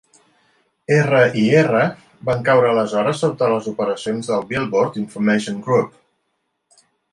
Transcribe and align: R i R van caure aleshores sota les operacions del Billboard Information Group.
R 0.95 1.19
i 1.41 1.43
R 1.59 1.81
van 2.29 2.41
caure 2.47 2.71
aleshores 2.71 3.21
sota 3.25 3.51
les 3.53 3.69
operacions 3.73 4.33
del 4.33 4.49
Billboard 4.55 4.99
Information 5.05 5.63
Group. 5.69 6.83